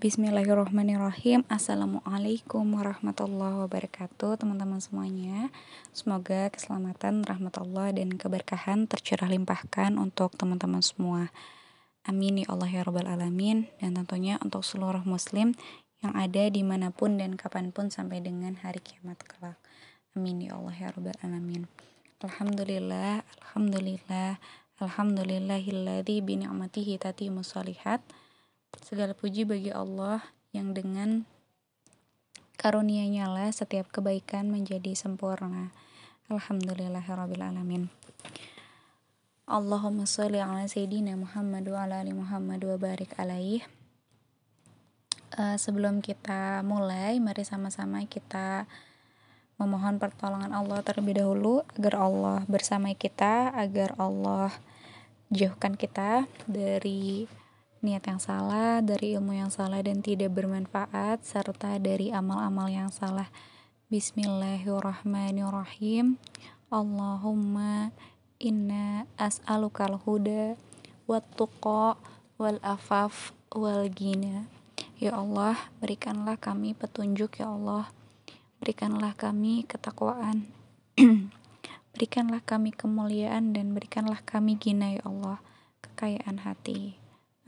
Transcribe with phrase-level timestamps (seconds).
[0.00, 1.44] Bismillahirrahmanirrahim.
[1.52, 5.52] Assalamualaikum warahmatullahi wabarakatuh Teman-teman semuanya.
[5.92, 11.28] Semoga keselamatan, rahmat Allah, dan keberkahan tercurah limpahkan untuk teman-teman semua.
[12.08, 13.68] Amin ya Allah ya Rabbal Alamin.
[13.76, 15.52] Dan tentunya untuk seluruh muslim
[16.00, 19.60] yang ada di mana pun dan kapan pun sampai dengan hari kiamat kelak.
[20.16, 21.68] Amin ya Allah ya Rabbal Alamin.
[22.24, 24.40] Alhamdulillah, Alhamdulillah,
[24.80, 28.00] Alhamdulillahilladzi bini'matihi tatimu salihat
[28.78, 30.22] Segala puji bagi Allah
[30.54, 31.26] yang dengan
[32.60, 35.74] karunia-Nya lah setiap kebaikan menjadi sempurna.
[36.30, 37.42] Alhamdulillahirabbil
[39.50, 43.66] Allahumma sholli ala sayyidina Muhammad wa ala ali Muhammad wa barik alaih.
[45.34, 48.70] Uh, sebelum kita mulai, mari sama-sama kita
[49.58, 54.54] memohon pertolongan Allah terlebih dahulu agar Allah bersama kita, agar Allah
[55.34, 57.26] jauhkan kita dari
[57.80, 63.32] niat yang salah, dari ilmu yang salah dan tidak bermanfaat, serta dari amal-amal yang salah.
[63.88, 66.20] Bismillahirrahmanirrahim.
[66.68, 67.88] Allahumma
[68.36, 70.60] inna as'alukal huda
[71.08, 71.96] wat tuqa
[72.36, 74.44] wal afaf wal gina.
[75.00, 77.88] Ya Allah, berikanlah kami petunjuk ya Allah.
[78.60, 80.52] Berikanlah kami ketakwaan.
[81.96, 85.40] berikanlah kami kemuliaan dan berikanlah kami gina ya Allah,
[85.80, 86.99] kekayaan hati.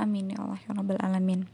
[0.03, 1.47] Amin ya Allah ya Rabbal Alamin.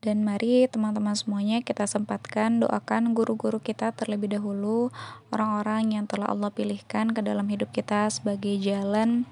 [0.00, 4.94] Dan mari teman-teman semuanya kita sempatkan doakan guru-guru kita terlebih dahulu,
[5.34, 9.26] orang-orang yang telah Allah pilihkan ke dalam hidup kita sebagai jalan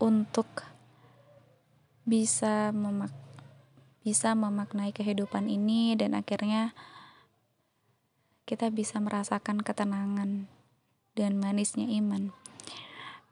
[0.00, 0.48] untuk
[2.08, 3.12] bisa memak
[4.00, 6.72] bisa memaknai kehidupan ini dan akhirnya
[8.48, 10.48] kita bisa merasakan ketenangan
[11.12, 12.32] dan manisnya iman.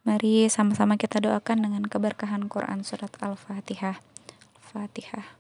[0.07, 3.99] Mari sama-sama kita doakan dengan keberkahan Quran surat Al-Fatihah.
[4.55, 5.35] Al-Fatihah.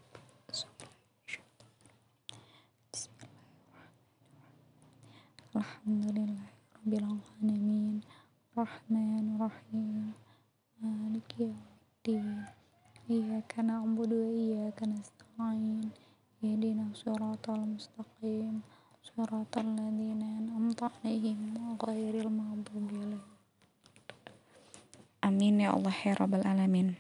[5.55, 6.50] Alhamdulillah
[6.83, 8.02] Rabbil Alamin
[8.58, 10.18] Rahman Rahim
[10.83, 12.51] Maliki Yawmiddin
[13.07, 15.95] Iyyaka na'budu wa iyyaka nasta'in.
[16.42, 18.67] Ihdina siratal mustaqim.
[18.98, 23.36] Siratal ladzina an'amta 'alaihim ghairil maghdubi 'alaihim
[25.27, 26.95] Amin ya Allah ya Rabbal Alamin.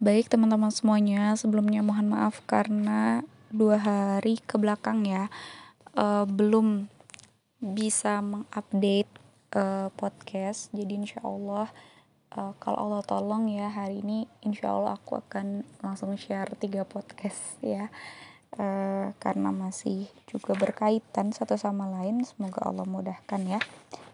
[0.00, 3.20] Baik teman-teman semuanya, sebelumnya mohon maaf karena
[3.52, 5.28] dua hari ke belakang ya
[5.92, 6.88] uh, belum
[7.60, 9.12] bisa mengupdate
[9.52, 10.72] uh, podcast.
[10.72, 11.68] Jadi insya Allah
[12.40, 17.60] uh, kalau Allah tolong ya hari ini insya Allah aku akan langsung share tiga podcast
[17.60, 17.92] ya.
[18.56, 23.56] Uh, karena masih juga berkaitan satu sama lain semoga Allah mudahkan ya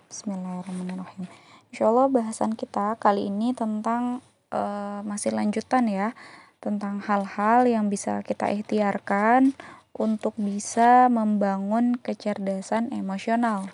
[0.07, 6.17] Bismillahirrahmanirrahim Insya Allah bahasan kita kali ini tentang uh, masih lanjutan ya
[6.59, 9.55] tentang hal-hal yang bisa kita ikhtiarkan
[9.95, 13.71] untuk bisa membangun kecerdasan emosional.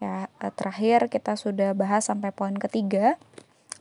[0.00, 3.20] Ya, eh, terakhir kita sudah bahas sampai poin ketiga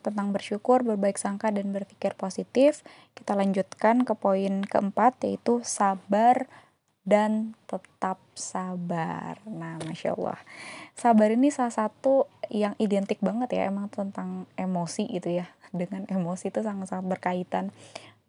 [0.02, 2.81] tentang bersyukur, berbaik sangka dan berpikir positif.
[3.14, 6.50] Kita lanjutkan ke poin keempat yaitu sabar
[7.08, 9.40] dan tetap sabar.
[9.48, 10.40] Nah, masya Allah,
[10.94, 15.48] sabar ini salah satu yang identik banget ya, emang tentang emosi gitu ya.
[15.70, 17.72] Dengan emosi itu sangat-sangat berkaitan.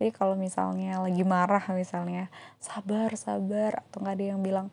[0.00, 4.68] Jadi kalau misalnya lagi marah misalnya, sabar, sabar, atau nggak ada yang bilang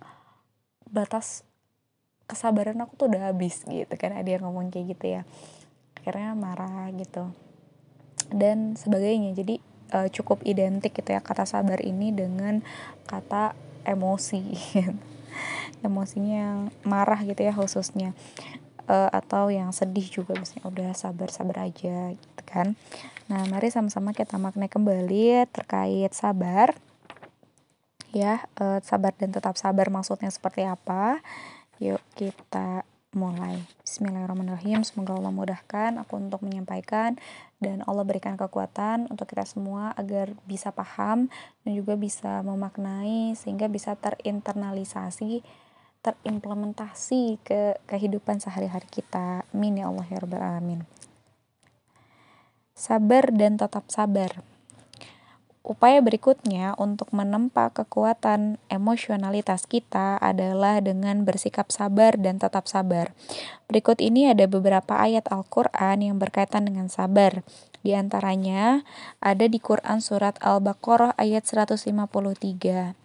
[0.88, 1.44] batas
[2.28, 5.22] kesabaran aku tuh udah habis gitu kan, ada yang ngomong kayak gitu ya.
[6.00, 7.32] Akhirnya marah gitu.
[8.32, 9.36] Dan sebagainya.
[9.36, 9.60] Jadi
[9.92, 12.64] uh, cukup identik gitu ya kata sabar ini dengan
[13.08, 13.56] kata
[13.88, 14.44] emosi
[15.88, 18.12] emosinya yang marah gitu ya khususnya.
[18.88, 22.80] Uh, atau yang sedih juga misalnya udah sabar sabar aja gitu kan.
[23.28, 26.72] Nah mari sama-sama kita maknai kembali terkait sabar.
[28.16, 31.20] Ya uh, sabar dan tetap sabar maksudnya seperti apa.
[31.84, 33.64] Yuk kita mulai.
[33.88, 34.84] Bismillahirrahmanirrahim.
[34.84, 37.16] Semoga Allah mudahkan aku untuk menyampaikan
[37.64, 41.32] dan Allah berikan kekuatan untuk kita semua agar bisa paham
[41.64, 45.46] dan juga bisa memaknai sehingga bisa terinternalisasi
[46.04, 49.44] terimplementasi ke kehidupan sehari-hari kita.
[49.56, 50.84] Amin ya Allah ya rabbal alamin.
[52.78, 54.57] Sabar dan tetap sabar
[55.68, 63.12] Upaya berikutnya untuk menempa kekuatan emosionalitas kita adalah dengan bersikap sabar dan tetap sabar.
[63.68, 67.44] Berikut ini ada beberapa ayat Al-Quran yang berkaitan dengan sabar.
[67.84, 68.88] Di antaranya
[69.20, 72.96] ada di Quran Surat Al-Baqarah ayat 153.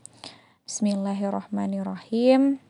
[0.62, 2.62] Bismillahirrahmanirrahim.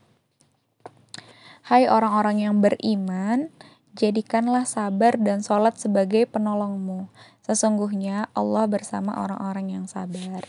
[1.69, 3.53] Hai orang-orang yang beriman,
[3.93, 7.13] Jadikanlah sabar dan sholat sebagai penolongmu.
[7.45, 10.41] Sesungguhnya Allah bersama orang-orang yang sabar.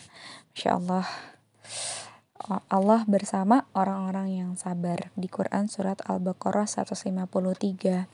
[0.57, 1.05] Masya Allah.
[2.73, 5.13] Allah bersama orang-orang yang sabar.
[5.13, 8.09] Di Quran surat Al-Baqarah 153.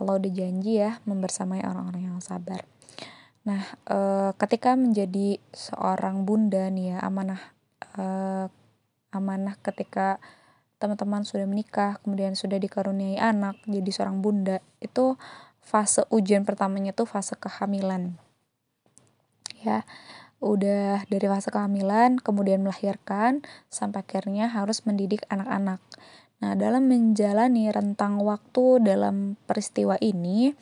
[0.00, 2.64] Allah udah janji ya membersamai orang-orang yang sabar.
[3.44, 3.98] Nah, e,
[4.36, 7.40] ketika menjadi seorang bunda nih ya, amanah
[7.96, 8.04] e,
[9.12, 10.20] amanah ketika
[10.80, 15.20] teman-teman sudah menikah, kemudian sudah dikaruniai anak, jadi seorang bunda, itu
[15.60, 18.16] fase ujian pertamanya tuh fase kehamilan.
[19.60, 19.84] Ya,
[20.40, 25.84] udah dari fase kehamilan, kemudian melahirkan, sampai akhirnya harus mendidik anak-anak.
[26.40, 30.56] Nah, dalam menjalani rentang waktu dalam peristiwa ini,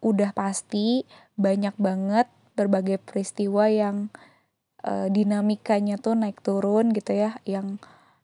[0.00, 1.04] udah pasti
[1.36, 2.24] banyak banget
[2.56, 4.08] berbagai peristiwa yang
[4.80, 7.76] e, dinamikanya tuh naik turun gitu ya, yang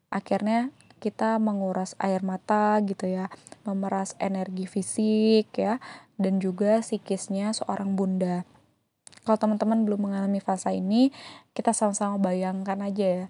[0.09, 0.73] akhirnya
[1.05, 3.29] kita menguras air mata gitu ya,
[3.69, 5.77] memeras energi fisik ya,
[6.17, 8.49] dan juga psikisnya seorang bunda.
[9.29, 11.13] Kalau teman-teman belum mengalami fase ini,
[11.53, 13.27] kita sama-sama bayangkan aja ya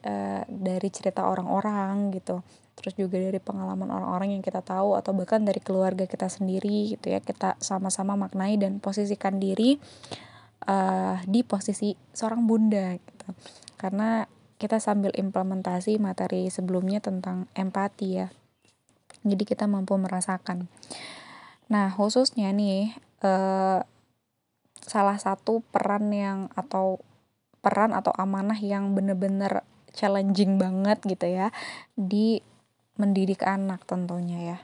[0.00, 0.12] e,
[0.48, 2.40] dari cerita orang-orang gitu.
[2.76, 7.12] Terus juga dari pengalaman orang-orang yang kita tahu atau bahkan dari keluarga kita sendiri gitu
[7.12, 9.82] ya, kita sama-sama maknai dan posisikan diri
[10.70, 13.28] uh, di posisi seorang bunda gitu.
[13.74, 14.22] Karena
[14.58, 18.28] kita sambil implementasi materi sebelumnya tentang empati ya.
[19.22, 20.66] Jadi kita mampu merasakan.
[21.70, 23.80] Nah, khususnya nih eh,
[24.82, 26.98] salah satu peran yang atau
[27.62, 31.50] peran atau amanah yang bener-bener challenging banget gitu ya
[31.98, 32.38] di
[32.94, 34.58] mendidik anak tentunya ya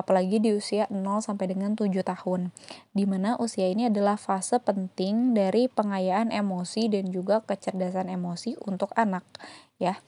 [0.00, 2.48] apalagi di usia 0 sampai dengan 7 tahun.
[2.96, 8.96] Di mana usia ini adalah fase penting dari pengayaan emosi dan juga kecerdasan emosi untuk
[8.96, 9.28] anak
[9.76, 10.00] ya.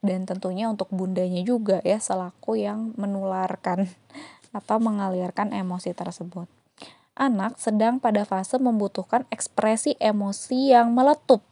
[0.00, 3.92] Dan tentunya untuk bundanya juga ya selaku yang menularkan
[4.58, 6.48] atau mengalirkan emosi tersebut.
[7.14, 11.46] Anak sedang pada fase membutuhkan ekspresi emosi yang meletup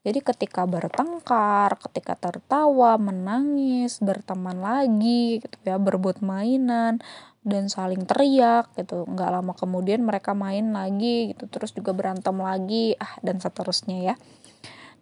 [0.00, 7.04] jadi ketika bertengkar, ketika tertawa, menangis, berteman lagi gitu ya, berebut mainan
[7.44, 9.04] dan saling teriak gitu.
[9.04, 14.14] Nggak lama kemudian mereka main lagi gitu, terus juga berantem lagi ah dan seterusnya ya.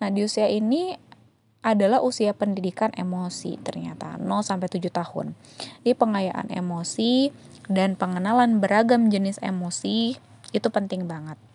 [0.02, 0.94] Nah, di usia ini
[1.62, 5.34] adalah usia pendidikan emosi ternyata 0 sampai 7 tahun.
[5.82, 7.30] Di pengayaan emosi
[7.70, 10.18] dan pengenalan beragam jenis emosi
[10.54, 11.47] itu penting banget.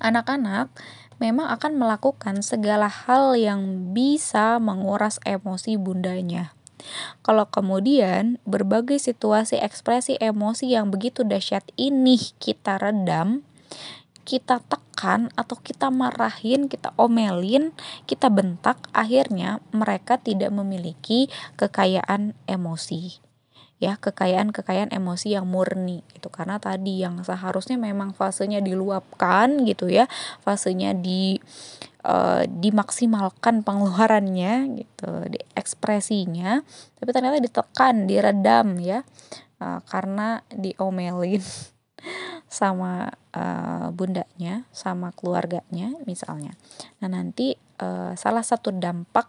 [0.00, 0.72] Anak-anak
[1.20, 6.56] memang akan melakukan segala hal yang bisa menguras emosi bundanya.
[7.20, 13.44] Kalau kemudian berbagai situasi ekspresi emosi yang begitu dahsyat ini kita redam,
[14.24, 17.76] kita tekan atau kita marahin, kita omelin,
[18.08, 21.28] kita bentak, akhirnya mereka tidak memiliki
[21.60, 23.20] kekayaan emosi
[23.80, 30.04] ya kekayaan-kekayaan emosi yang murni itu karena tadi yang seharusnya memang fasenya diluapkan gitu ya
[30.44, 31.40] fasenya di
[32.04, 36.60] uh, dimaksimalkan pengeluarannya gitu di ekspresinya
[37.00, 39.00] tapi ternyata ditekan diredam ya
[39.64, 41.40] uh, karena diomelin
[42.60, 46.56] sama uh, bundanya sama keluarganya misalnya.
[46.98, 49.28] Nah nanti uh, salah satu dampak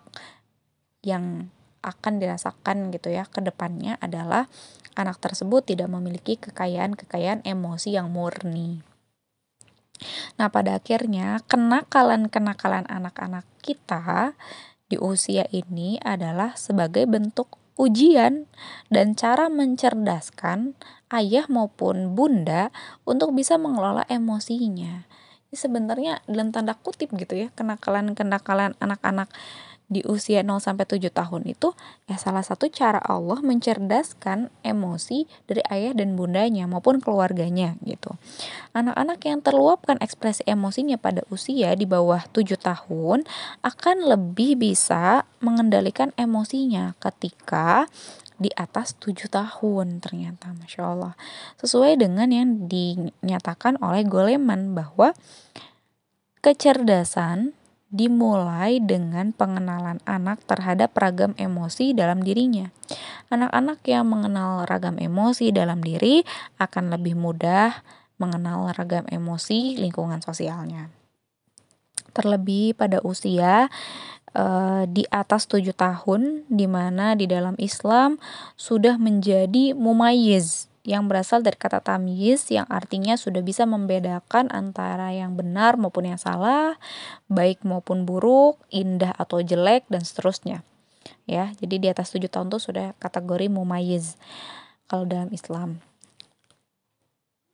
[1.05, 1.51] yang
[1.81, 4.45] akan dirasakan gitu ya ke depannya adalah
[4.93, 8.85] anak tersebut tidak memiliki kekayaan-kekayaan emosi yang murni.
[10.37, 14.33] Nah, pada akhirnya kenakalan-kenakalan anak-anak kita
[14.89, 18.49] di usia ini adalah sebagai bentuk ujian
[18.91, 20.75] dan cara mencerdaskan
[21.13, 22.73] ayah maupun bunda
[23.05, 25.05] untuk bisa mengelola emosinya.
[25.51, 29.27] Ini sebenarnya dalam tanda kutip gitu ya, kenakalan-kenakalan anak-anak
[29.91, 31.75] di usia 0 sampai 7 tahun itu
[32.07, 38.15] ya salah satu cara Allah mencerdaskan emosi dari ayah dan bundanya maupun keluarganya gitu.
[38.71, 43.27] Anak-anak yang terluapkan ekspresi emosinya pada usia di bawah 7 tahun
[43.67, 47.91] akan lebih bisa mengendalikan emosinya ketika
[48.39, 51.13] di atas 7 tahun ternyata Masya Allah
[51.59, 55.13] sesuai dengan yang dinyatakan oleh Goleman bahwa
[56.41, 57.53] kecerdasan
[57.91, 62.71] dimulai dengan pengenalan anak terhadap ragam emosi dalam dirinya.
[63.27, 66.23] Anak-anak yang mengenal ragam emosi dalam diri
[66.55, 67.83] akan lebih mudah
[68.15, 70.87] mengenal ragam emosi lingkungan sosialnya.
[72.15, 73.67] Terlebih pada usia
[74.35, 78.19] uh, di atas 7 tahun di mana di dalam Islam
[78.55, 85.37] sudah menjadi mumayyiz yang berasal dari kata tamyiz yang artinya sudah bisa membedakan antara yang
[85.37, 86.81] benar maupun yang salah,
[87.29, 90.65] baik maupun buruk, indah atau jelek dan seterusnya.
[91.29, 94.17] Ya, jadi di atas 7 tahun itu sudah kategori mumayyiz
[94.89, 95.81] kalau dalam Islam.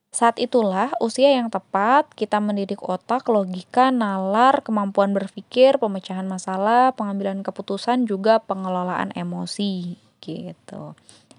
[0.08, 7.44] Saat itulah usia yang tepat kita mendidik otak, logika, nalar, kemampuan berpikir, pemecahan masalah, pengambilan
[7.44, 10.96] keputusan, juga pengelolaan emosi gitu.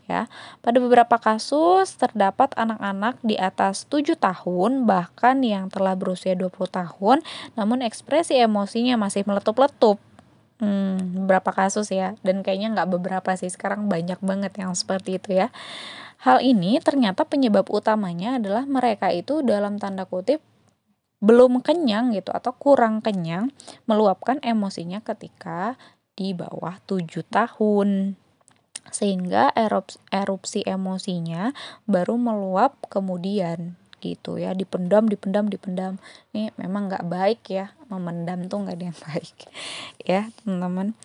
[0.09, 0.25] Ya.
[0.65, 7.21] Pada beberapa kasus terdapat anak-anak di atas 7 tahun bahkan yang telah berusia 20 tahun
[7.53, 10.01] namun ekspresi emosinya masih meletup-letup.
[10.59, 15.45] Hmm, beberapa kasus ya dan kayaknya nggak beberapa sih sekarang banyak banget yang seperti itu
[15.45, 15.53] ya.
[16.25, 20.41] Hal ini ternyata penyebab utamanya adalah mereka itu dalam tanda kutip
[21.19, 23.51] belum kenyang gitu atau kurang kenyang
[23.85, 25.77] meluapkan emosinya ketika
[26.15, 28.19] di bawah 7 tahun.
[28.89, 31.55] Sehingga erupsi, erupsi emosinya
[31.85, 34.55] baru meluap kemudian gitu ya.
[34.55, 36.01] Dipendam dipendam dipendam.
[36.31, 37.71] Ini memang nggak baik ya.
[37.87, 39.37] Memendam tuh nggak ada yang baik
[40.03, 40.97] ya teman-teman.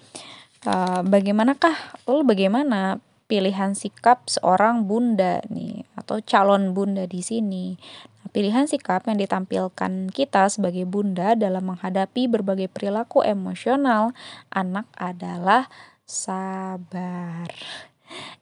[0.65, 1.77] Uh, bagaimanakah
[2.09, 7.77] lalu bagaimana pilihan sikap seorang bunda nih atau calon bunda di sini.
[8.21, 14.13] Nah, pilihan sikap yang ditampilkan kita sebagai bunda dalam menghadapi berbagai perilaku emosional
[14.53, 15.73] anak adalah
[16.15, 17.51] sabar.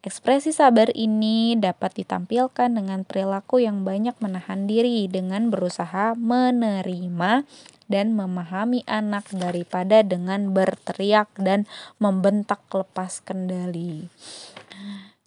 [0.05, 7.49] Ekspresi sabar ini dapat ditampilkan dengan perilaku yang banyak menahan diri dengan berusaha menerima
[7.88, 11.64] dan memahami anak daripada dengan berteriak dan
[11.97, 14.12] membentak lepas kendali.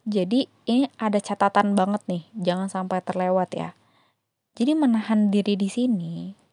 [0.05, 3.73] Jadi ini ada catatan banget nih, jangan sampai terlewat ya.
[4.53, 6.45] Jadi menahan diri di sini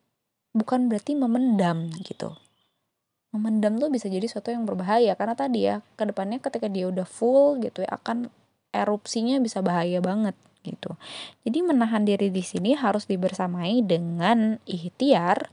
[0.57, 2.42] bukan berarti memendam gitu.
[3.33, 7.09] Memendam tuh bisa jadi sesuatu yang berbahaya karena tadi ya ke depannya ketika dia udah
[7.09, 8.29] full gitu ya akan
[8.73, 10.95] erupsinya bisa bahaya banget gitu.
[11.43, 15.51] Jadi menahan diri di sini harus dibersamai dengan ikhtiar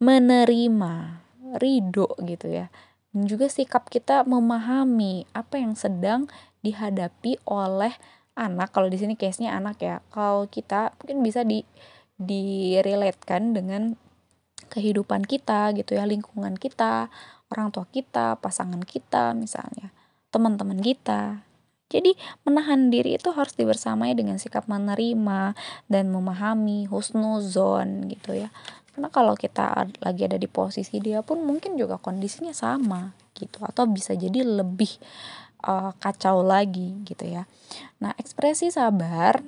[0.00, 1.22] menerima,
[1.60, 2.66] ridho gitu ya.
[3.12, 6.28] Dan juga sikap kita memahami apa yang sedang
[6.60, 7.94] dihadapi oleh
[8.38, 11.66] anak kalau di sini case-nya anak ya kalau kita mungkin bisa di
[12.18, 13.98] direlatekan dengan
[14.68, 17.08] kehidupan kita gitu ya lingkungan kita
[17.48, 19.90] orang tua kita pasangan kita misalnya
[20.28, 21.42] teman-teman kita
[21.88, 22.12] jadi
[22.44, 25.56] menahan diri itu harus dibersamai dengan sikap menerima
[25.88, 28.52] dan memahami husnuzon gitu ya
[28.92, 33.86] karena kalau kita lagi ada di posisi dia pun mungkin juga kondisinya sama gitu atau
[33.86, 34.90] bisa jadi lebih
[35.62, 37.46] uh, kacau lagi gitu ya.
[38.02, 39.38] Nah, ekspresi sabar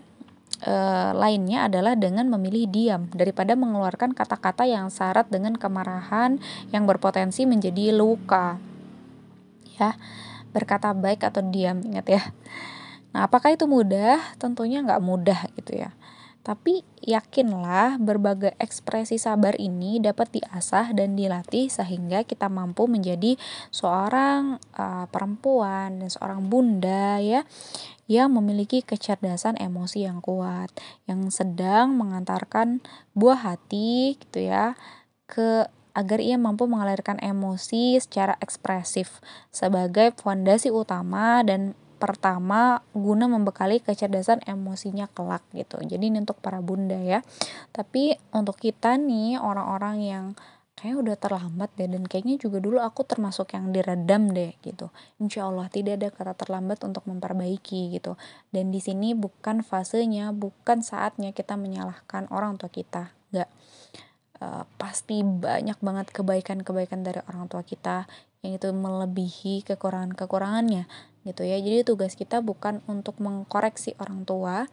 [0.64, 6.40] uh, lainnya adalah dengan memilih diam daripada mengeluarkan kata-kata yang syarat dengan kemarahan
[6.72, 8.60] yang berpotensi menjadi luka.
[9.80, 9.96] Ya,
[10.52, 12.22] berkata baik atau diam, ingat ya.
[13.10, 14.20] Nah, apakah itu mudah?
[14.38, 15.90] Tentunya nggak mudah gitu ya.
[16.40, 23.36] Tapi yakinlah berbagai ekspresi sabar ini dapat diasah dan dilatih sehingga kita mampu menjadi
[23.68, 27.44] seorang uh, perempuan dan seorang bunda ya
[28.10, 30.74] yang memiliki kecerdasan emosi yang kuat,
[31.06, 32.82] yang sedang mengantarkan
[33.14, 34.74] buah hati gitu ya
[35.30, 39.22] ke agar ia mampu mengalirkan emosi secara ekspresif
[39.54, 45.78] sebagai fondasi utama dan pertama guna membekali kecerdasan emosinya kelak gitu.
[45.78, 47.20] Jadi ini untuk para bunda ya.
[47.70, 50.26] Tapi untuk kita nih orang-orang yang
[50.80, 54.88] kayaknya udah terlambat deh dan kayaknya juga dulu aku termasuk yang diredam deh gitu.
[55.20, 58.16] Insya Allah tidak ada kata terlambat untuk memperbaiki gitu.
[58.48, 63.12] Dan di sini bukan fasenya bukan saatnya kita menyalahkan orang tua kita.
[63.28, 63.50] Nggak
[64.40, 68.08] uh, pasti banyak banget kebaikan-kebaikan dari orang tua kita
[68.40, 70.88] yang itu melebihi kekurangan-kekurangannya
[71.24, 71.60] gitu ya.
[71.60, 74.68] Jadi tugas kita bukan untuk mengkoreksi orang tua,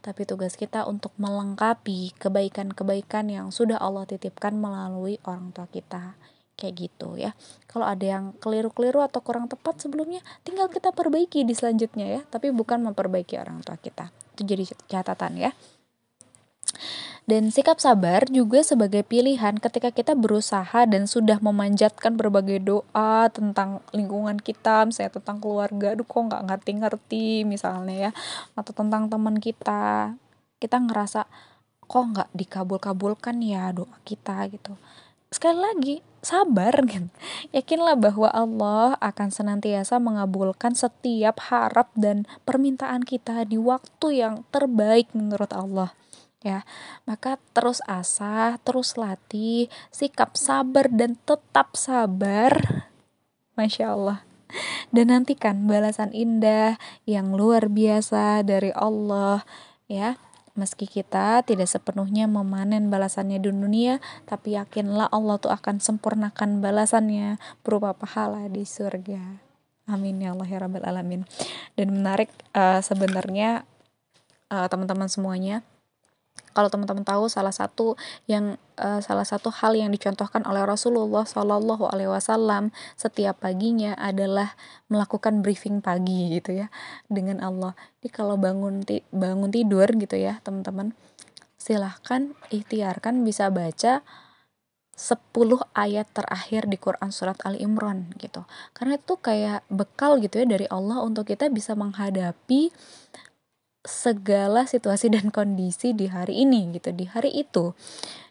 [0.00, 6.16] tapi tugas kita untuk melengkapi kebaikan-kebaikan yang sudah Allah titipkan melalui orang tua kita.
[6.60, 7.32] Kayak gitu ya.
[7.64, 12.52] Kalau ada yang keliru-keliru atau kurang tepat sebelumnya, tinggal kita perbaiki di selanjutnya ya, tapi
[12.52, 14.12] bukan memperbaiki orang tua kita.
[14.36, 15.52] Itu jadi catatan ya.
[17.30, 23.86] Dan sikap sabar juga sebagai pilihan ketika kita berusaha dan sudah memanjatkan berbagai doa tentang
[23.94, 28.12] lingkungan kita, misalnya tentang keluarga, aduh kok nggak ngerti-ngerti misalnya ya,
[28.58, 30.18] atau tentang teman kita,
[30.58, 31.30] kita ngerasa
[31.86, 34.50] kok nggak dikabul-kabulkan ya doa kita?
[34.50, 34.74] gitu.
[35.30, 35.94] Sekali lagi,
[36.26, 37.14] sabar kan.
[37.54, 45.06] Yakinlah bahwa Allah akan senantiasa mengabulkan setiap harap dan permintaan kita di waktu yang terbaik
[45.14, 45.94] menurut Allah
[46.40, 46.64] ya
[47.04, 52.84] maka terus asah terus latih sikap sabar dan tetap sabar.
[53.60, 54.18] Masya Allah.
[54.90, 59.46] Dan nantikan balasan indah yang luar biasa dari Allah
[59.86, 60.18] ya.
[60.58, 67.38] Meski kita tidak sepenuhnya memanen balasannya di dunia tapi yakinlah Allah tuh akan sempurnakan balasannya
[67.62, 69.40] berupa pahala di surga.
[69.86, 71.22] Amin ya Allah ya rabbal alamin.
[71.78, 73.62] Dan menarik uh, sebenarnya
[74.50, 75.62] uh, teman-teman semuanya
[76.50, 77.94] kalau teman-teman tahu salah satu
[78.26, 84.54] yang uh, salah satu hal yang dicontohkan oleh Rasulullah Shallallahu Alaihi Wasallam setiap paginya adalah
[84.90, 86.66] melakukan briefing pagi gitu ya
[87.06, 87.78] dengan Allah.
[88.00, 90.92] Jadi kalau bangun ti bangun tidur gitu ya teman-teman
[91.60, 94.00] silahkan ikhtiarkan bisa baca
[95.00, 95.32] 10
[95.72, 98.44] ayat terakhir di Quran surat Ali Imran gitu.
[98.76, 102.68] Karena itu kayak bekal gitu ya dari Allah untuk kita bisa menghadapi
[103.80, 107.72] segala situasi dan kondisi di hari ini gitu di hari itu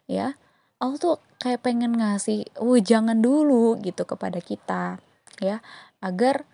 [0.05, 0.37] ya.
[0.79, 2.47] Allah tuh kayak pengen ngasih
[2.87, 4.95] jangan dulu gitu kepada kita
[5.43, 5.59] ya
[5.99, 6.47] agar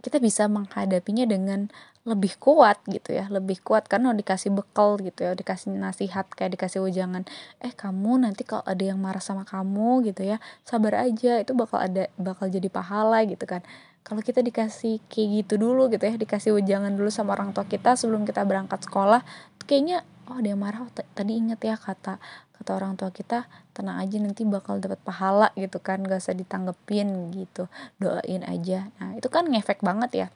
[0.00, 1.68] kita bisa menghadapinya dengan
[2.06, 3.84] lebih kuat gitu ya lebih kuat.
[3.90, 7.28] Karena dikasih bekal gitu ya dikasih nasihat kayak dikasih ujangan
[7.60, 11.82] eh kamu nanti kalau ada yang marah sama kamu gitu ya sabar aja itu bakal
[11.82, 13.60] ada bakal jadi pahala gitu kan
[14.06, 17.98] kalau kita dikasih kayak gitu dulu gitu ya dikasih ujangan dulu sama orang tua kita
[17.98, 19.26] sebelum kita berangkat sekolah
[19.66, 22.22] kayaknya oh dia marah oh, tadi inget ya kata
[22.54, 27.34] kata orang tua kita tenang aja nanti bakal dapat pahala gitu kan gak usah ditanggepin
[27.36, 27.68] gitu
[28.00, 28.88] doain aja.
[28.96, 30.28] Nah itu kan ngefek banget ya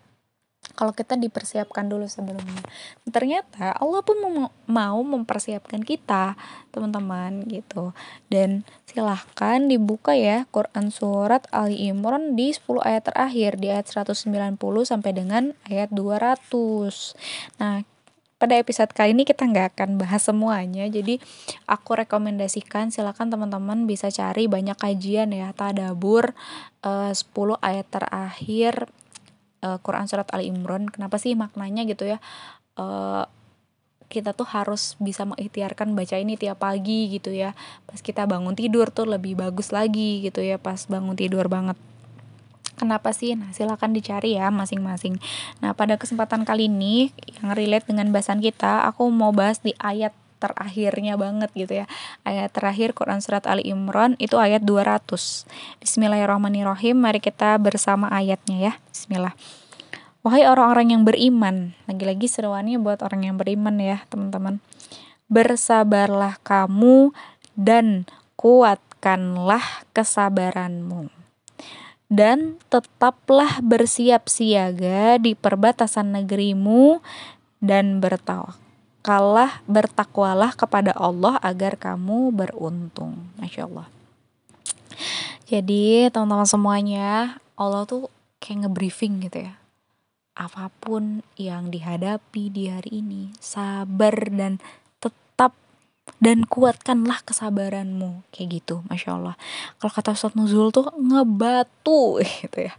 [0.74, 2.62] kalau kita dipersiapkan dulu sebelumnya.
[3.08, 4.16] Ternyata Allah pun
[4.70, 6.34] mau mempersiapkan kita
[6.70, 7.92] teman-teman gitu.
[8.30, 14.58] Dan silahkan dibuka ya Quran surat Ali Imran di 10 ayat terakhir di ayat 190
[14.82, 17.86] sampai dengan ayat 200 nah
[18.40, 21.22] pada episode kali ini kita nggak akan bahas semuanya jadi
[21.70, 26.34] aku rekomendasikan silakan teman-teman bisa cari banyak kajian ya tadabur
[26.82, 27.30] eh, 10
[27.62, 28.90] ayat terakhir
[29.64, 32.18] uh, Quran surat Ali Imran kenapa sih maknanya gitu ya?
[32.76, 33.24] Uh,
[34.10, 37.54] kita tuh harus bisa mengikhtiarkan baca ini tiap pagi gitu ya.
[37.86, 41.78] Pas kita bangun tidur tuh lebih bagus lagi gitu ya pas bangun tidur banget.
[42.74, 43.38] Kenapa sih?
[43.38, 45.20] Nah silakan dicari ya masing-masing.
[45.62, 50.16] Nah pada kesempatan kali ini yang relate dengan bahasan kita aku mau bahas di ayat
[50.40, 51.86] terakhirnya banget gitu ya.
[52.24, 55.04] Ayat terakhir Quran surat Ali Imran itu ayat 200.
[55.84, 56.96] Bismillahirrahmanirrahim.
[56.96, 58.72] Mari kita bersama ayatnya ya.
[58.88, 59.36] Bismillah.
[60.24, 61.76] Wahai orang-orang yang beriman.
[61.84, 64.64] Lagi-lagi seruannya buat orang yang beriman ya, teman-teman.
[65.28, 67.12] Bersabarlah kamu
[67.54, 68.08] dan
[68.40, 71.12] kuatkanlah kesabaranmu
[72.10, 76.98] dan tetaplah bersiap siaga di perbatasan negerimu
[77.62, 78.58] dan bertawak
[79.00, 83.32] kalah bertakwalah kepada Allah agar kamu beruntung.
[83.40, 83.88] Masya Allah.
[85.50, 88.06] Jadi teman-teman semuanya Allah tuh
[88.38, 89.58] kayak ngebriefing gitu ya.
[90.38, 94.62] Apa pun yang dihadapi di hari ini sabar dan
[95.02, 95.58] tetap
[96.22, 98.22] dan kuatkanlah kesabaranmu.
[98.30, 99.34] Kayak gitu Masya Allah.
[99.82, 102.76] Kalau kata Ustadz Nuzul tuh ngebatu gitu ya.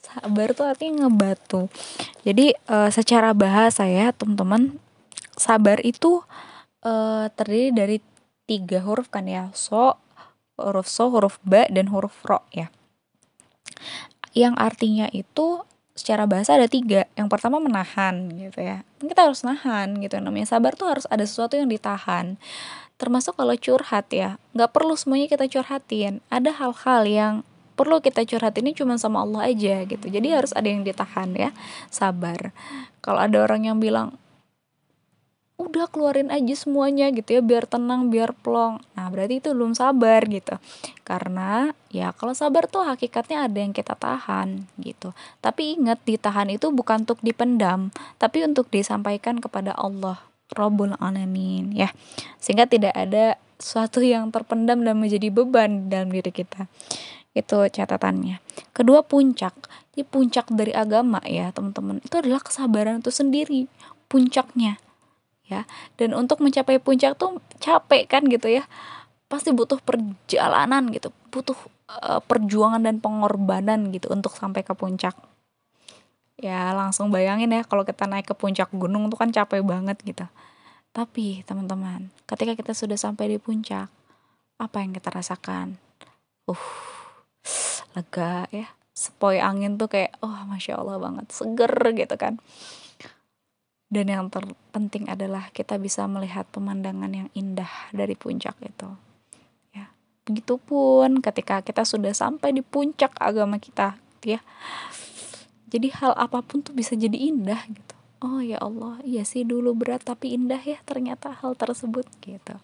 [0.00, 1.68] Sabar tuh artinya ngebatu.
[2.24, 4.80] Jadi uh, secara bahasa ya teman-teman
[5.38, 6.22] sabar itu
[6.82, 7.96] uh, terdiri dari
[8.48, 9.52] tiga huruf kan ya.
[9.54, 10.00] So
[10.58, 12.72] huruf so huruf ba dan huruf ro ya.
[14.34, 15.62] Yang artinya itu
[15.98, 17.10] secara bahasa ada tiga.
[17.18, 18.86] Yang pertama menahan gitu ya.
[19.02, 20.18] Kita harus nahan gitu.
[20.22, 22.38] Namanya sabar tuh harus ada sesuatu yang ditahan.
[22.98, 24.38] Termasuk kalau curhat ya.
[24.54, 26.22] Nggak perlu semuanya kita curhatin.
[26.30, 27.34] Ada hal-hal yang
[27.78, 30.06] perlu kita curhat ini cuma sama Allah aja gitu.
[30.10, 31.50] Jadi harus ada yang ditahan ya.
[31.90, 32.50] Sabar.
[33.02, 34.18] Kalau ada orang yang bilang
[35.58, 38.78] udah keluarin aja semuanya gitu ya biar tenang biar plong.
[38.94, 40.54] Nah berarti itu belum sabar gitu.
[41.02, 45.10] Karena ya kalau sabar tuh hakikatnya ada yang kita tahan gitu.
[45.42, 47.90] Tapi ingat ditahan itu bukan untuk dipendam
[48.22, 50.22] tapi untuk disampaikan kepada Allah
[50.54, 51.90] Rabbul Alamin ya.
[52.38, 56.70] Sehingga tidak ada sesuatu yang terpendam dan menjadi beban dalam diri kita.
[57.34, 58.38] Itu catatannya.
[58.70, 59.58] Kedua puncak.
[59.98, 61.98] Ini puncak dari agama ya teman-teman.
[62.06, 63.66] Itu adalah kesabaran itu sendiri
[64.06, 64.78] puncaknya
[65.48, 65.64] ya.
[65.96, 68.68] Dan untuk mencapai puncak tuh capek kan gitu ya.
[69.26, 71.12] Pasti butuh perjalanan gitu.
[71.32, 71.56] Butuh
[71.88, 75.16] uh, perjuangan dan pengorbanan gitu untuk sampai ke puncak.
[76.38, 80.28] Ya langsung bayangin ya kalau kita naik ke puncak gunung tuh kan capek banget gitu.
[80.94, 83.90] Tapi teman-teman ketika kita sudah sampai di puncak
[84.60, 85.80] apa yang kita rasakan?
[86.46, 86.62] Uh
[87.96, 88.70] lega ya.
[88.94, 91.26] Sepoi angin tuh kayak oh masya allah banget.
[91.30, 92.38] Seger gitu kan
[93.88, 98.88] dan yang terpenting adalah kita bisa melihat pemandangan yang indah dari puncak itu.
[99.72, 99.88] Ya
[100.28, 104.44] begitupun ketika kita sudah sampai di puncak agama kita ya.
[105.68, 107.94] Jadi hal apa pun tuh bisa jadi indah gitu.
[108.18, 112.56] Oh ya Allah iya sih dulu berat tapi indah ya ternyata hal tersebut gitu.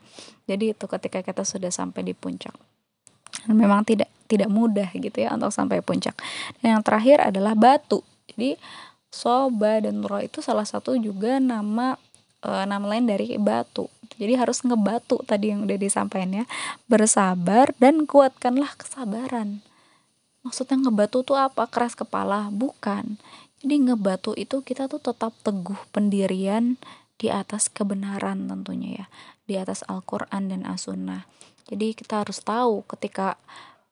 [0.45, 2.53] Jadi itu ketika kita sudah sampai di puncak.
[3.49, 6.17] Memang tidak tidak mudah gitu ya untuk sampai puncak.
[6.61, 8.05] Dan yang terakhir adalah batu.
[8.29, 8.57] Jadi
[9.14, 11.94] Soba dan Ro itu salah satu juga nama
[12.42, 13.87] e, nama lain dari batu.
[14.18, 16.44] jadi harus ngebatu tadi yang udah disampaikan ya.
[16.90, 19.62] Bersabar dan kuatkanlah kesabaran.
[20.42, 21.70] Maksudnya ngebatu tuh apa?
[21.70, 22.50] Keras kepala?
[22.50, 23.22] Bukan.
[23.62, 26.77] Jadi ngebatu itu kita tuh tetap teguh pendirian
[27.16, 29.07] di atas kebenaran tentunya ya.
[29.46, 31.24] Di atas Al-Quran dan As-Sunnah.
[31.70, 33.40] Jadi kita harus tahu ketika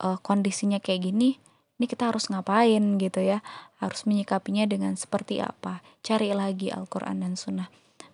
[0.03, 1.41] uh, kondisinya kayak gini
[1.83, 3.43] ini kita harus ngapain gitu ya?
[3.83, 5.83] Harus menyikapinya dengan seperti apa?
[6.07, 7.67] Cari lagi Al-Quran dan Sunnah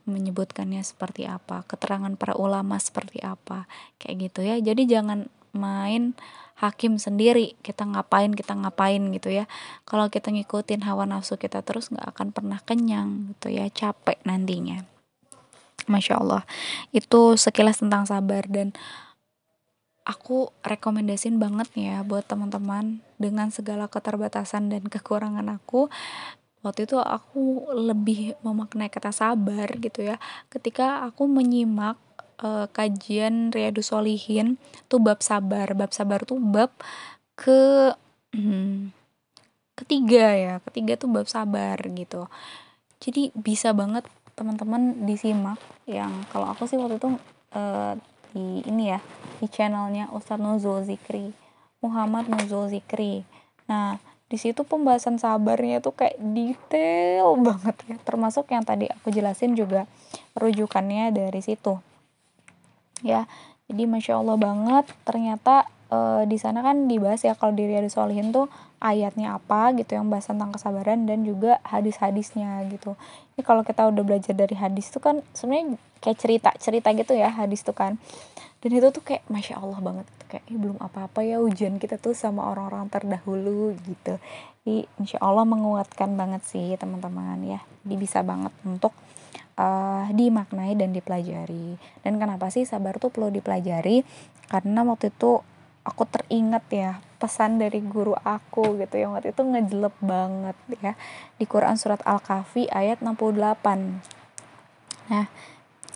[0.09, 1.69] menyebutkannya seperti apa?
[1.69, 3.69] Keterangan para ulama seperti apa?
[4.01, 4.57] Kayak gitu ya.
[4.57, 6.17] Jadi jangan main
[6.65, 7.61] hakim sendiri.
[7.61, 9.45] Kita ngapain kita ngapain gitu ya.
[9.85, 13.69] Kalau kita ngikutin hawa nafsu kita terus nggak akan pernah kenyang gitu ya.
[13.69, 14.89] Capek nantinya.
[15.85, 16.43] Masya Allah.
[16.91, 18.73] Itu sekilas tentang sabar dan
[20.09, 25.93] aku rekomendasin banget ya buat teman-teman dengan segala keterbatasan dan kekurangan aku.
[26.65, 30.17] Waktu itu aku lebih memaknai kata sabar gitu ya.
[30.49, 32.01] Ketika aku menyimak
[32.41, 34.57] uh, kajian Riyadus Solihin
[34.89, 35.69] tuh bab sabar.
[35.77, 36.73] Bab sabar tuh bab
[37.37, 37.93] ke
[38.33, 38.91] hmm,
[39.77, 40.55] ketiga ya.
[40.65, 42.27] Ketiga tuh bab sabar gitu.
[42.99, 47.11] Jadi bisa banget teman-teman disimak yang kalau aku sih waktu itu
[47.59, 47.95] uh,
[48.33, 49.01] di ini ya
[49.39, 51.33] di channelnya Ustadz Nuzul Zikri
[51.81, 53.23] Muhammad Nuzul Zikri
[53.69, 57.97] nah di situ pembahasan sabarnya tuh kayak detail banget ya.
[58.05, 59.89] Termasuk yang tadi aku jelasin juga
[60.37, 61.81] rujukannya dari situ.
[63.01, 63.25] Ya
[63.69, 65.99] jadi masya allah banget ternyata e,
[66.29, 68.47] di sana kan dibahas ya kalau di Riyadus Solihin tuh
[68.79, 72.95] ayatnya apa gitu yang bahas tentang kesabaran dan juga hadis-hadisnya gitu
[73.37, 77.33] ini kalau kita udah belajar dari hadis tuh kan sebenarnya kayak cerita cerita gitu ya
[77.33, 77.99] hadis tuh kan
[78.59, 82.15] dan itu tuh kayak masya allah banget kayak eh, belum apa-apa ya ujian kita tuh
[82.15, 84.19] sama orang-orang terdahulu gitu
[84.63, 88.93] jadi insya allah menguatkan banget sih teman-teman ya jadi bisa banget untuk
[89.59, 91.77] uh, dimaknai dan dipelajari.
[92.07, 94.07] Dan kenapa sih sabar tuh perlu dipelajari?
[94.49, 95.43] Karena waktu itu
[95.89, 100.93] aku teringat ya pesan dari guru aku gitu yang waktu itu ngejelep banget ya
[101.41, 104.05] di Quran surat Al-Kahfi ayat 68.
[105.09, 105.27] Nah,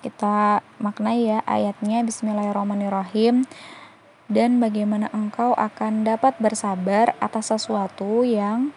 [0.03, 3.47] kita maknai ya ayatnya Bismillahirrahmanirrahim
[4.27, 8.75] dan bagaimana engkau akan dapat bersabar atas sesuatu yang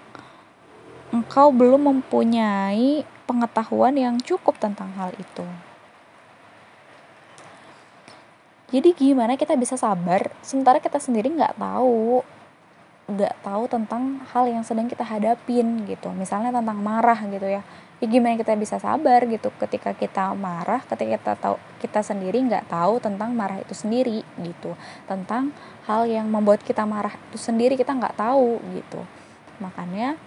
[1.15, 5.47] engkau belum mempunyai pengetahuan yang cukup tentang hal itu.
[8.73, 10.33] Jadi gimana kita bisa sabar?
[10.41, 12.25] Sementara kita sendiri nggak tahu
[13.05, 16.09] nggak tahu tentang hal yang sedang kita hadapin gitu.
[16.09, 17.61] Misalnya tentang marah gitu ya.
[18.01, 19.53] Ya gimana kita bisa sabar gitu?
[19.61, 24.73] Ketika kita marah ketika kita tahu kita sendiri nggak tahu tentang marah itu sendiri gitu.
[25.05, 25.53] Tentang
[25.85, 29.05] hal yang membuat kita marah itu sendiri kita nggak tahu gitu.
[29.61, 30.17] Makanya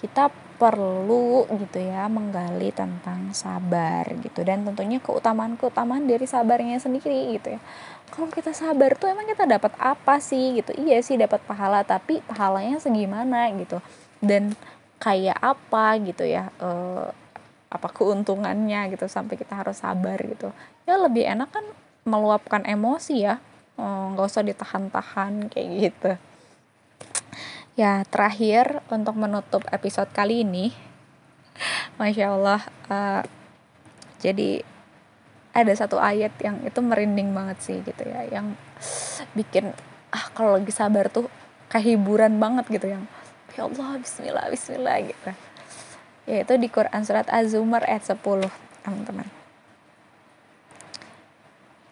[0.00, 4.46] kita perlu gitu ya menggali tentang sabar gitu.
[4.46, 7.60] Dan tentunya keutamaan-keutamaan dari sabarnya sendiri gitu ya.
[8.14, 10.70] Kalau kita sabar tuh emang kita dapat apa sih gitu?
[10.74, 13.82] Iya sih dapat pahala tapi pahalanya segimana gitu?
[14.22, 14.54] Dan
[15.02, 16.70] kayak apa gitu ya e,
[17.68, 20.54] apa keuntungannya gitu sampai kita harus sabar gitu?
[20.86, 21.66] Ya lebih enak kan
[22.06, 23.42] meluapkan emosi ya.
[23.74, 26.14] Eh, nggak usah ditahan-tahan kayak gitu
[27.74, 30.70] ya terakhir untuk menutup episode kali ini
[31.98, 33.22] masya allah uh,
[34.22, 34.62] jadi
[35.54, 38.58] ada satu ayat yang itu merinding banget sih gitu ya yang
[39.38, 39.70] bikin
[40.10, 41.30] ah kalau lagi sabar tuh
[41.70, 43.06] kehiburan banget gitu yang
[43.54, 45.30] ya Allah Bismillah Bismillah gitu.
[46.24, 48.22] Yaitu di Quran surat Az-Zumar ayat 10
[48.82, 49.28] teman-teman.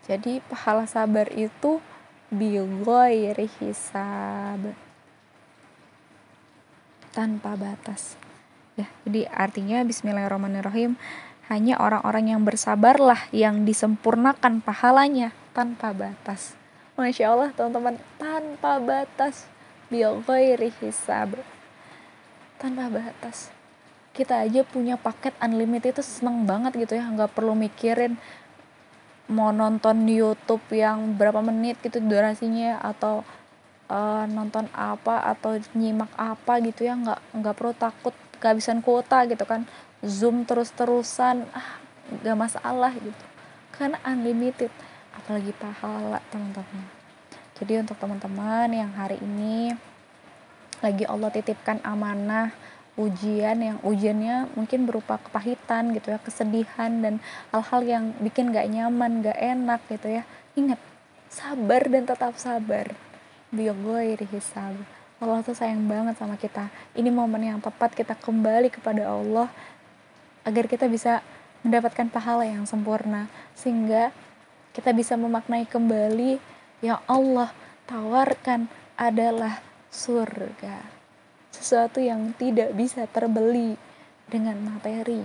[0.06, 1.78] Jadi pahala sabar itu
[2.32, 4.74] ghairi hisab
[7.12, 8.16] tanpa batas.
[8.74, 10.96] Ya, jadi artinya bismillahirrahmanirrahim.
[11.52, 16.56] Hanya orang-orang yang bersabarlah yang disempurnakan pahalanya tanpa batas.
[16.96, 19.44] Masya Allah teman-teman tanpa batas.
[19.92, 21.36] Bioghairi hisab.
[22.56, 23.52] Tanpa batas.
[24.16, 27.04] Kita aja punya paket unlimited itu seneng banget gitu ya.
[27.04, 28.16] Nggak perlu mikirin
[29.28, 33.24] mau nonton YouTube yang berapa menit gitu durasinya atau
[33.92, 39.44] uh, nonton apa atau nyimak apa gitu ya nggak nggak perlu takut kehabisan kuota gitu
[39.44, 39.68] kan.
[40.02, 41.78] Zoom terus terusan ah
[42.08, 43.24] nggak masalah gitu.
[43.76, 44.72] Karena unlimited
[45.12, 46.88] apalagi pahala teman-teman.
[47.60, 49.76] Jadi untuk teman-teman yang hari ini
[50.82, 52.50] lagi Allah titipkan amanah
[52.98, 59.24] ujian yang ujiannya mungkin berupa kepahitan gitu ya kesedihan dan hal-hal yang bikin gak nyaman
[59.24, 60.22] gak enak gitu ya.
[60.58, 60.80] Ingat
[61.32, 63.11] sabar dan tetap sabar
[63.52, 64.74] biyoghairi hisab
[65.22, 66.66] Allah tuh sayang banget sama kita.
[66.98, 69.46] Ini momen yang tepat kita kembali kepada Allah
[70.42, 71.22] agar kita bisa
[71.62, 74.10] mendapatkan pahala yang sempurna sehingga
[74.74, 76.42] kita bisa memaknai kembali
[76.82, 77.54] yang Allah
[77.86, 78.66] tawarkan
[78.98, 79.62] adalah
[79.94, 80.82] surga.
[81.54, 83.78] Sesuatu yang tidak bisa terbeli
[84.26, 85.22] dengan materi.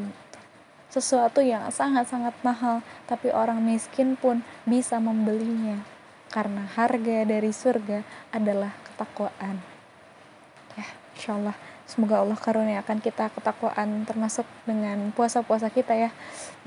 [0.94, 5.97] Sesuatu yang sangat-sangat mahal tapi orang miskin pun bisa membelinya
[6.30, 8.04] karena harga dari surga
[8.36, 9.60] adalah ketakwaan
[10.76, 10.88] ya
[11.18, 11.56] insyaallah
[11.88, 16.12] Semoga Allah karuniakan kita ketakwaan termasuk dengan puasa-puasa kita ya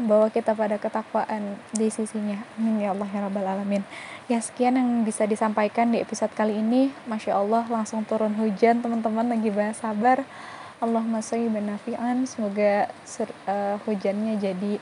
[0.01, 2.41] membawa kita pada ketakwaan di sisinya.
[2.57, 3.85] Amin ya Allah ya Rabbal Alamin.
[4.33, 6.89] Ya sekian yang bisa disampaikan di episode kali ini.
[7.05, 10.25] Masya Allah langsung turun hujan teman-teman lagi bahas sabar.
[10.81, 12.25] Allahumma sholli nafi'an.
[12.25, 12.89] Semoga
[13.45, 14.81] uh, hujannya jadi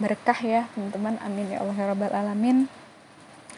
[0.00, 1.20] berkah ya teman-teman.
[1.20, 2.85] Amin ya Allah ya Rabbal Alamin.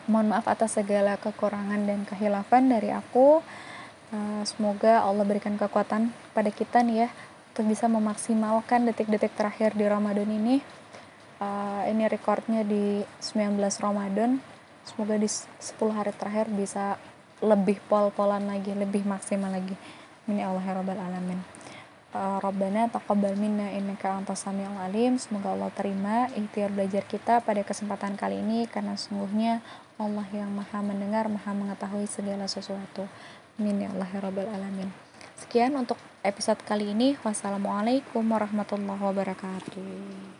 [0.08, 3.44] Mohon maaf atas segala kekurangan dan kehilafan dari aku.
[4.08, 7.08] Uh, semoga Allah berikan kekuatan pada kita nih ya
[7.52, 10.64] untuk bisa memaksimalkan detik-detik terakhir di Ramadan ini.
[11.44, 14.40] Uh, ini recordnya di 19 Ramadan.
[14.88, 15.60] Semoga di 10
[15.92, 16.96] hari terakhir bisa
[17.44, 19.76] lebih pol-polan lagi, lebih maksimal lagi.
[20.24, 21.40] Ini Allah ya Rabbal Alamin.
[22.16, 25.20] Uh, Rabbana taqabbal minna innaka antas samiul alim.
[25.20, 29.60] Semoga Allah terima ikhtiar belajar kita pada kesempatan kali ini karena sungguhnya
[29.98, 33.10] Allah yang Maha mendengar, Maha mengetahui segala sesuatu.
[33.58, 34.94] Amin ya Allah ya Alamin.
[35.34, 37.18] Sekian untuk episode kali ini.
[37.26, 40.37] Wassalamualaikum warahmatullahi wabarakatuh.